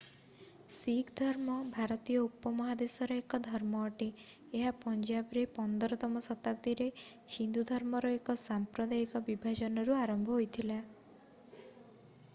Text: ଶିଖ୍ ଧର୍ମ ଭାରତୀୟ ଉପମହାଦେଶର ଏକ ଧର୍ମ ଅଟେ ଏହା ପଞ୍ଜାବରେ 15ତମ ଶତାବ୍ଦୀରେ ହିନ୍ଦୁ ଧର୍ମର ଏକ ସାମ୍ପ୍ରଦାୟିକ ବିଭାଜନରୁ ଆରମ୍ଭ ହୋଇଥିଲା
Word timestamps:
ଶିଖ୍ 0.75 1.09
ଧର୍ମ 1.19 1.55
ଭାରତୀୟ 1.73 2.15
ଉପମହାଦେଶର 2.27 3.17
ଏକ 3.21 3.39
ଧର୍ମ 3.47 3.81
ଅଟେ 3.89 4.07
ଏହା 4.61 4.71
ପଞ୍ଜାବରେ 4.85 5.43
15ତମ 5.59 6.23
ଶତାବ୍ଦୀରେ 6.29 6.87
ହିନ୍ଦୁ 7.37 7.65
ଧର୍ମର 7.73 8.13
ଏକ 8.19 8.37
ସାମ୍ପ୍ରଦାୟିକ 8.45 9.21
ବିଭାଜନରୁ 9.29 9.99
ଆରମ୍ଭ 10.05 10.37
ହୋଇଥିଲା 10.39 10.79